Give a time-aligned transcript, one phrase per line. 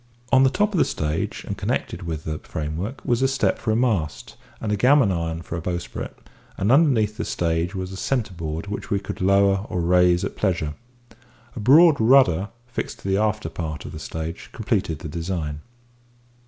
[0.31, 3.69] On the top of the stage, and connected with the framework, was a step for
[3.69, 6.17] a mast, and a gammon iron for a bowsprit,
[6.57, 10.35] and underneath the stage was a centre board which we could lower or raise at
[10.35, 10.73] pleasure.
[11.55, 15.61] A broad rudder, fixed to the after part of the stage, completed the design.